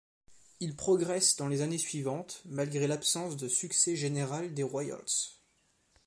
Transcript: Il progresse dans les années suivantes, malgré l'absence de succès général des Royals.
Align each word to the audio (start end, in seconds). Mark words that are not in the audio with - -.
Il 0.59 0.75
progresse 0.75 1.35
dans 1.35 1.47
les 1.47 1.61
années 1.61 1.77
suivantes, 1.77 2.41
malgré 2.45 2.87
l'absence 2.87 3.37
de 3.37 3.47
succès 3.47 3.95
général 3.95 4.51
des 4.55 4.63
Royals. 4.63 5.05